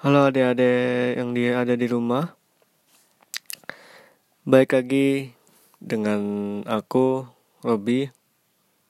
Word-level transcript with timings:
Halo 0.00 0.32
adik-adik 0.32 1.20
yang 1.20 1.36
di, 1.36 1.52
ada 1.52 1.76
di 1.76 1.84
rumah. 1.84 2.32
Baik 4.48 4.72
lagi 4.72 5.36
dengan 5.76 6.20
aku, 6.64 7.28
Robi 7.60 8.08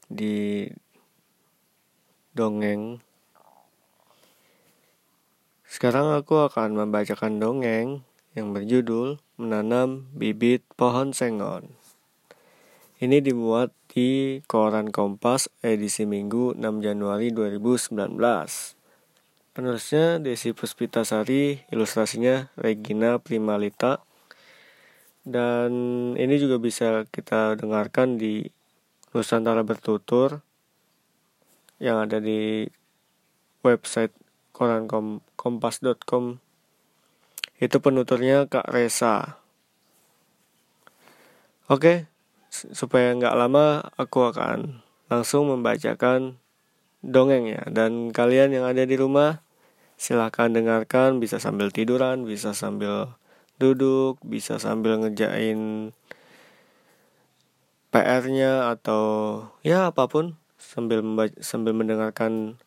Di 0.06 0.70
dongeng. 2.30 3.02
Sekarang 5.66 6.14
aku 6.14 6.46
akan 6.46 6.78
membacakan 6.78 7.42
dongeng 7.42 8.06
yang 8.38 8.54
berjudul 8.54 9.18
Menanam 9.34 10.06
Bibit 10.14 10.62
Pohon 10.78 11.10
Sengon. 11.10 11.74
Ini 13.02 13.18
dibuat 13.18 13.74
di 13.90 14.38
Koran 14.46 14.94
Kompas 14.94 15.50
edisi 15.58 16.06
Minggu 16.06 16.54
6 16.54 16.86
Januari 16.86 17.34
2019 17.34 18.78
Penulisnya 19.50 20.22
Desi 20.22 20.54
Puspitasari, 20.54 21.66
ilustrasinya 21.74 22.54
Regina 22.54 23.18
Primalita. 23.18 23.98
Dan 25.26 25.72
ini 26.14 26.38
juga 26.38 26.62
bisa 26.62 27.02
kita 27.10 27.58
dengarkan 27.58 28.14
di 28.14 28.46
Nusantara 29.10 29.66
Bertutur 29.66 30.46
yang 31.82 31.98
ada 31.98 32.22
di 32.22 32.62
website 33.66 34.14
korankompas.com. 34.54 36.38
Itu 37.58 37.76
penuturnya 37.82 38.46
Kak 38.46 38.70
Resa. 38.70 39.42
Oke, 41.66 42.06
supaya 42.50 43.14
nggak 43.18 43.34
lama 43.34 43.82
aku 43.98 44.30
akan 44.30 44.86
langsung 45.10 45.50
membacakan 45.50 46.38
dongeng 47.04 47.48
ya. 47.48 47.62
Dan 47.68 48.12
kalian 48.12 48.52
yang 48.52 48.64
ada 48.68 48.84
di 48.84 48.96
rumah 48.96 49.42
silahkan 50.00 50.52
dengarkan. 50.52 51.18
Bisa 51.20 51.40
sambil 51.40 51.72
tiduran 51.72 52.24
bisa 52.24 52.52
sambil 52.56 53.16
duduk 53.60 54.16
bisa 54.24 54.56
sambil 54.56 54.96
ngejain 54.96 55.92
PR-nya 57.92 58.72
atau 58.72 59.04
ya 59.60 59.90
apa 59.90 60.06
pun. 60.06 60.36
Sambil 60.60 61.00
membaca, 61.00 61.32
sambil 61.40 61.72
mendengarkan 61.72 62.60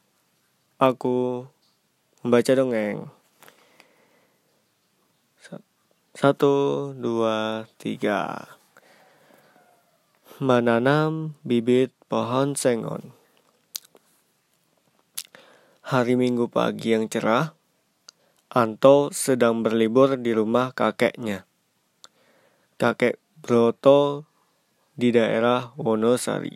aku 0.81 1.45
membaca 2.25 2.51
dongeng. 2.57 3.09
Satu 6.13 6.93
dua 6.93 7.65
tiga. 7.81 8.53
Menanam 10.41 11.37
bibit 11.45 11.93
pohon 12.09 12.57
sengon 12.57 13.13
Hari 15.83 16.15
Minggu 16.15 16.47
pagi 16.47 16.95
yang 16.95 17.11
cerah, 17.11 17.59
Anto 18.47 19.11
sedang 19.11 19.67
berlibur 19.67 20.15
di 20.15 20.31
rumah 20.31 20.71
kakeknya. 20.71 21.43
Kakek 22.79 23.19
Broto 23.43 24.23
di 24.95 25.11
daerah 25.11 25.75
Wonosari, 25.75 26.55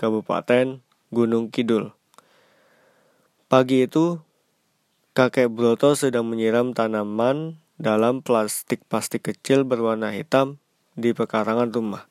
Kabupaten 0.00 0.80
Gunung 1.12 1.52
Kidul. 1.52 1.92
Pagi 3.52 3.84
itu, 3.84 4.24
kakek 5.12 5.52
Broto 5.52 5.92
sedang 5.92 6.24
menyiram 6.24 6.72
tanaman 6.72 7.60
dalam 7.76 8.24
plastik-plastik 8.24 9.28
kecil 9.28 9.68
berwarna 9.68 10.08
hitam 10.08 10.56
di 10.96 11.12
pekarangan 11.12 11.68
rumah. 11.68 12.08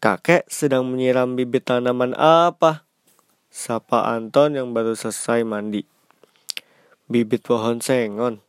Kakek 0.00 0.48
sedang 0.48 0.88
menyiram 0.88 1.36
bibit 1.36 1.68
tanaman 1.68 2.16
apa? 2.16 2.87
Sapa 3.48 4.04
Anton 4.12 4.60
yang 4.60 4.76
baru 4.76 4.92
selesai 4.92 5.40
mandi. 5.40 5.80
Bibit 7.08 7.48
pohon 7.48 7.80
sengon. 7.80 8.44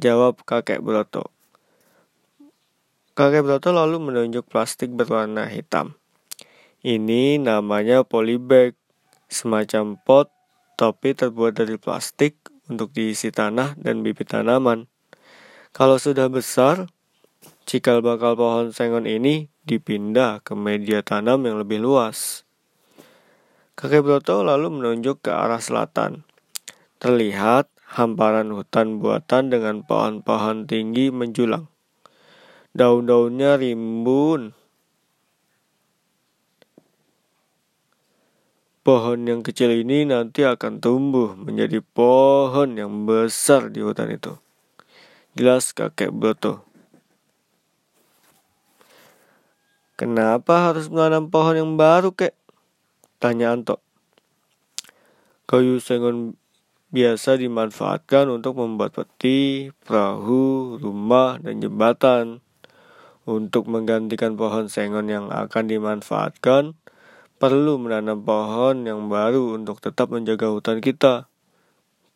Jawab 0.00 0.40
kakek 0.48 0.80
Broto. 0.80 1.28
Kakek 3.12 3.44
Broto 3.44 3.68
lalu 3.76 4.00
menunjuk 4.00 4.48
plastik 4.48 4.96
berwarna 4.96 5.44
hitam. 5.44 6.00
Ini 6.80 7.36
namanya 7.36 8.00
polybag, 8.00 8.72
semacam 9.28 10.00
pot 10.00 10.32
tapi 10.80 11.12
terbuat 11.12 11.60
dari 11.60 11.76
plastik 11.76 12.40
untuk 12.72 12.96
diisi 12.96 13.28
tanah 13.28 13.76
dan 13.76 14.00
bibit 14.00 14.32
tanaman. 14.32 14.88
Kalau 15.76 16.00
sudah 16.00 16.32
besar, 16.32 16.88
cikal 17.68 18.00
bakal 18.00 18.40
pohon 18.40 18.72
sengon 18.72 19.04
ini 19.04 19.52
dipindah 19.68 20.40
ke 20.40 20.56
media 20.56 21.04
tanam 21.04 21.44
yang 21.44 21.60
lebih 21.60 21.84
luas. 21.84 22.41
Kakek 23.82 24.06
Broto 24.06 24.46
lalu 24.46 24.78
menunjuk 24.78 25.26
ke 25.26 25.34
arah 25.34 25.58
selatan. 25.58 26.22
Terlihat 27.02 27.66
hamparan 27.98 28.54
hutan 28.54 29.02
buatan 29.02 29.50
dengan 29.50 29.82
pohon-pohon 29.82 30.70
tinggi 30.70 31.10
menjulang. 31.10 31.66
Daun-daunnya 32.78 33.58
rimbun. 33.58 34.54
Pohon 38.86 39.18
yang 39.26 39.42
kecil 39.42 39.74
ini 39.74 40.06
nanti 40.06 40.46
akan 40.46 40.78
tumbuh 40.78 41.34
menjadi 41.34 41.82
pohon 41.82 42.78
yang 42.78 43.02
besar 43.02 43.66
di 43.66 43.82
hutan 43.82 44.14
itu. 44.14 44.38
Jelas 45.34 45.74
kakek 45.74 46.14
Broto. 46.14 46.62
Kenapa 49.98 50.70
harus 50.70 50.86
menanam 50.86 51.26
pohon 51.34 51.58
yang 51.58 51.74
baru, 51.74 52.14
kek? 52.14 52.38
Tanya 53.22 53.54
Anto. 53.54 53.78
Kayu 55.46 55.78
sengon 55.78 56.34
biasa 56.90 57.38
dimanfaatkan 57.38 58.26
untuk 58.26 58.58
membuat 58.58 58.98
peti, 58.98 59.70
perahu, 59.86 60.74
rumah, 60.82 61.38
dan 61.38 61.62
jembatan. 61.62 62.42
Untuk 63.22 63.70
menggantikan 63.70 64.34
pohon 64.34 64.66
sengon 64.66 65.06
yang 65.06 65.30
akan 65.30 65.70
dimanfaatkan, 65.70 66.74
perlu 67.38 67.78
menanam 67.78 68.26
pohon 68.26 68.82
yang 68.82 69.06
baru 69.06 69.54
untuk 69.54 69.78
tetap 69.78 70.10
menjaga 70.10 70.50
hutan 70.50 70.82
kita. 70.82 71.30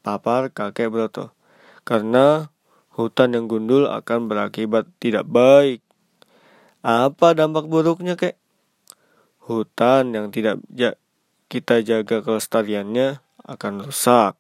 Papar 0.03 0.51
kakek 0.51 0.91
Broto. 0.91 1.39
Karena 1.87 2.51
hutan 2.99 3.31
yang 3.31 3.47
gundul 3.47 3.87
akan 3.87 4.27
berakibat 4.27 4.91
tidak 4.99 5.23
baik. 5.31 5.87
Apa 6.83 7.39
dampak 7.39 7.71
buruknya, 7.71 8.19
kek? 8.19 8.43
Hutan 9.47 10.13
yang 10.13 10.35
tidak 10.35 10.61
kita 11.47 11.81
jaga 11.87 12.21
kelestariannya 12.21 13.23
akan 13.47 13.87
rusak. 13.87 14.35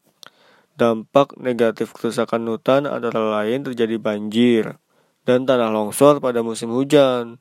Dampak 0.76 1.40
negatif 1.40 1.96
kerusakan 1.96 2.44
hutan 2.52 2.84
adalah 2.84 3.40
lain 3.40 3.64
terjadi 3.64 3.96
banjir 3.96 4.76
dan 5.24 5.48
tanah 5.48 5.72
longsor 5.72 6.20
pada 6.20 6.44
musim 6.44 6.68
hujan, 6.70 7.40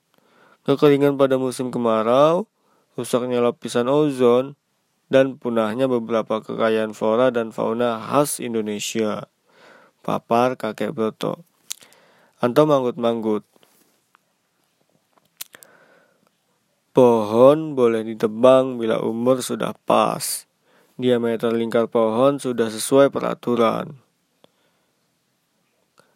kekeringan 0.63 1.19
pada 1.19 1.35
musim 1.35 1.69
kemarau, 1.69 2.47
rusaknya 2.95 3.43
lapisan 3.43 3.91
ozon, 3.91 4.55
dan 5.11 5.37
punahnya 5.37 5.85
beberapa 5.85 6.41
kekayaan 6.41 6.97
flora 6.97 7.29
dan 7.29 7.53
fauna 7.53 8.01
khas 8.01 8.41
Indonesia. 8.41 9.29
Papar 10.01 10.57
kakek 10.57 10.93
Broto. 10.93 11.45
Anto 12.41 12.65
manggut-manggut. 12.69 13.45
Pohon 16.95 17.75
boleh 17.75 18.07
ditebang 18.07 18.79
bila 18.79 19.03
umur 19.03 19.43
sudah 19.43 19.75
pas. 19.83 20.47
Diameter 20.95 21.51
lingkar 21.51 21.91
pohon 21.91 22.39
sudah 22.39 22.71
sesuai 22.71 23.11
peraturan. 23.11 23.99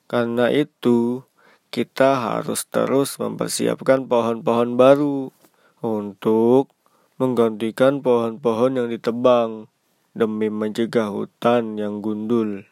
Karena 0.07 0.47
itu, 0.47 1.27
kita 1.67 2.23
harus 2.23 2.63
terus 2.71 3.19
mempersiapkan 3.19 4.07
pohon-pohon 4.07 4.79
baru 4.79 5.35
untuk 5.83 6.71
menggantikan 7.19 7.99
pohon-pohon 7.99 8.79
yang 8.79 8.87
ditebang 8.87 9.67
demi 10.15 10.47
mencegah 10.47 11.11
hutan 11.11 11.75
yang 11.75 11.99
gundul. 11.99 12.63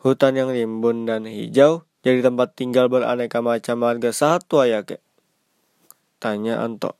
Hutan 0.00 0.32
yang 0.32 0.48
rimbun 0.48 1.04
dan 1.04 1.28
hijau 1.28 1.84
jadi 2.00 2.24
tempat 2.24 2.56
tinggal 2.56 2.88
beraneka 2.88 3.44
macam 3.44 3.84
marga 3.84 4.16
satwa 4.16 4.64
ya 4.64 4.80
kek. 4.80 5.04
Tanya 6.16 6.64
Anto. 6.64 6.96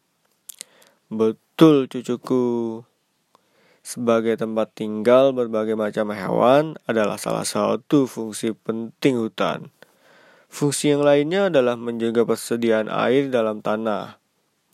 Betul 1.09 1.89
cucuku. 1.89 2.85
Sebagai 3.81 4.37
tempat 4.37 4.77
tinggal 4.77 5.31
berbagai 5.31 5.79
macam 5.79 6.13
hewan 6.13 6.77
adalah 6.85 7.17
salah 7.17 7.47
satu 7.47 8.05
fungsi 8.05 8.53
penting 8.53 9.17
hutan. 9.17 9.71
Fungsi 10.53 10.93
yang 10.93 11.07
lainnya 11.07 11.49
adalah 11.49 11.79
menjaga 11.79 12.27
persediaan 12.27 12.91
air 12.93 13.31
dalam 13.33 13.63
tanah, 13.63 14.19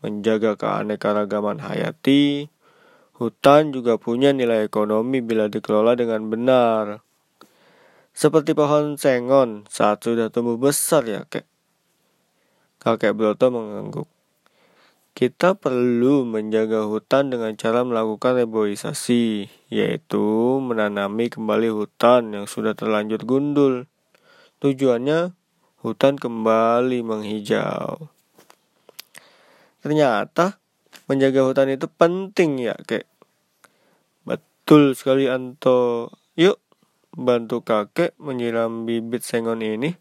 menjaga 0.01 0.57
keanekaragaman 0.57 1.61
hayati. 1.61 2.49
Hutan 3.21 3.71
juga 3.71 4.01
punya 4.01 4.35
nilai 4.35 4.67
ekonomi 4.67 5.23
bila 5.23 5.47
dikelola 5.47 5.95
dengan 5.95 6.27
benar. 6.27 7.05
Seperti 8.11 8.59
pohon 8.59 8.99
sengon 8.99 9.69
saat 9.71 10.03
sudah 10.03 10.33
tumbuh 10.35 10.59
besar 10.59 11.07
ya 11.07 11.23
kek. 11.29 11.47
Kakek 12.83 13.15
Broto 13.15 13.53
mengangguk. 13.55 14.11
Kita 15.13 15.61
perlu 15.61 16.25
menjaga 16.25 16.89
hutan 16.89 17.29
dengan 17.29 17.53
cara 17.61 17.85
melakukan 17.85 18.33
reboisasi, 18.33 19.53
yaitu 19.69 20.25
menanami 20.65 21.29
kembali 21.29 21.69
hutan 21.69 22.33
yang 22.33 22.49
sudah 22.49 22.73
terlanjur 22.73 23.21
gundul. 23.29 23.85
Tujuannya, 24.65 25.37
hutan 25.85 26.17
kembali 26.17 27.05
menghijau. 27.05 28.09
Ternyata, 29.85 30.57
menjaga 31.11 31.45
hutan 31.45 31.69
itu 31.69 31.91
penting 31.93 32.63
ya, 32.63 32.79
kek. 32.89 33.05
Betul 34.25 34.97
sekali 34.97 35.29
Anto. 35.29 36.09
Yuk, 36.41 36.57
bantu 37.13 37.61
kakek 37.61 38.17
menyiram 38.17 38.89
bibit 38.89 39.21
sengon 39.27 39.61
ini. 39.61 39.93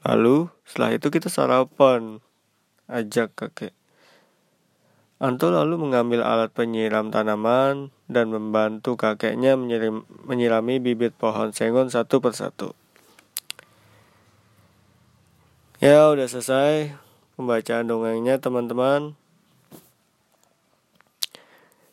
Lalu, 0.00 0.48
setelah 0.64 0.96
itu 0.96 1.12
kita 1.12 1.28
sarapan. 1.28 2.24
Ajak 2.88 3.36
kakek. 3.36 3.76
Anto 5.20 5.52
lalu 5.52 5.76
mengambil 5.76 6.24
alat 6.24 6.48
penyiram 6.56 7.12
tanaman 7.12 7.92
dan 8.08 8.32
membantu 8.32 8.96
kakeknya 8.96 9.52
menyiram, 9.52 10.08
menyirami 10.24 10.80
bibit 10.80 11.12
pohon 11.12 11.52
sengon 11.52 11.92
satu 11.92 12.24
persatu. 12.24 12.72
Ya, 15.76 16.08
udah 16.08 16.24
selesai 16.24 16.96
pembacaan 17.36 17.84
dongengnya 17.84 18.40
teman-teman. 18.40 19.12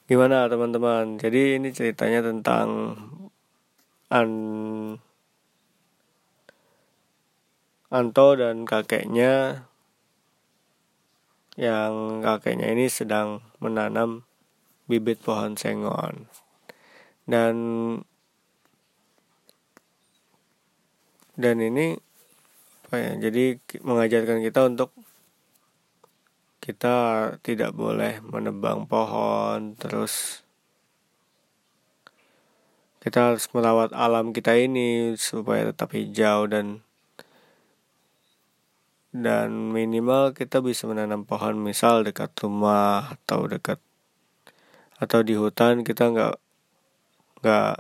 Gimana 0.08 0.48
teman-teman? 0.48 1.20
Jadi 1.20 1.60
ini 1.60 1.76
ceritanya 1.76 2.24
tentang 2.24 2.96
An 4.08 4.32
Anto 7.92 8.28
dan 8.40 8.64
kakeknya 8.64 9.67
yang 11.58 12.22
kakeknya 12.22 12.70
ini 12.70 12.86
sedang 12.86 13.42
menanam 13.58 14.24
bibit 14.86 15.20
pohon 15.20 15.58
sengon. 15.58 16.30
Dan 17.28 17.56
dan 21.38 21.58
ini 21.60 21.98
apa 22.88 22.96
ya 23.04 23.12
jadi 23.20 23.60
mengajarkan 23.84 24.40
kita 24.40 24.64
untuk 24.64 24.96
kita 26.64 26.96
tidak 27.44 27.76
boleh 27.76 28.24
menebang 28.24 28.88
pohon 28.88 29.76
terus 29.76 30.42
kita 33.04 33.32
harus 33.36 33.52
merawat 33.52 33.92
alam 33.92 34.32
kita 34.32 34.56
ini 34.56 35.20
supaya 35.20 35.68
tetap 35.68 35.92
hijau 35.92 36.48
dan 36.48 36.87
dan 39.18 39.74
minimal 39.74 40.38
kita 40.38 40.62
bisa 40.62 40.86
menanam 40.86 41.26
pohon 41.26 41.58
misal 41.58 42.06
dekat 42.06 42.30
rumah 42.38 43.18
atau 43.18 43.50
dekat 43.50 43.82
atau 45.02 45.26
di 45.26 45.34
hutan 45.34 45.82
kita 45.82 46.14
nggak 46.14 46.36
nggak 47.42 47.76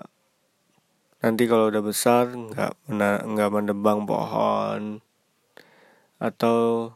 nanti 1.21 1.43
kalau 1.49 1.69
udah 1.69 1.81
besar 1.81 2.29
nggak 2.29 2.73
nggak 3.25 3.49
menebang 3.53 4.05
pohon 4.05 5.01
atau 6.17 6.93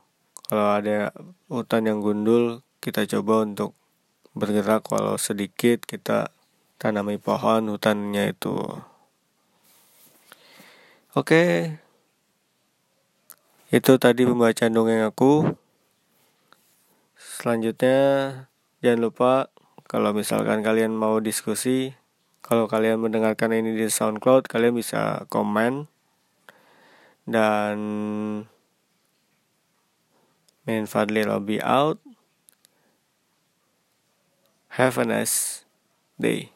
kalau 0.50 0.68
ada 0.74 1.14
hutan 1.50 1.86
yang 1.86 2.02
gundul 2.02 2.66
kita 2.82 3.06
coba 3.06 3.46
untuk 3.46 3.78
bergerak 4.34 4.86
walau 4.90 5.18
sedikit 5.22 5.86
kita 5.86 6.34
tanami 6.82 7.22
pohon 7.22 7.70
hutannya 7.70 8.34
itu 8.34 8.54
oke 8.58 8.82
okay. 11.14 11.78
Itu 13.72 13.96
tadi 13.96 14.28
pembacaan 14.28 14.76
dongeng 14.76 15.00
aku. 15.08 15.56
Selanjutnya 17.16 18.00
jangan 18.84 19.00
lupa 19.00 19.48
kalau 19.88 20.12
misalkan 20.12 20.60
kalian 20.60 20.92
mau 20.92 21.24
diskusi, 21.24 21.96
kalau 22.44 22.68
kalian 22.68 23.00
mendengarkan 23.00 23.56
ini 23.56 23.72
di 23.80 23.88
SoundCloud, 23.88 24.52
kalian 24.52 24.76
bisa 24.76 25.24
komen 25.32 25.88
dan 27.24 27.80
main 30.68 30.84
Fadli 30.84 31.24
Lobby 31.24 31.64
out. 31.64 32.04
Have 34.76 35.00
a 35.00 35.08
nice 35.08 35.64
day. 36.20 36.52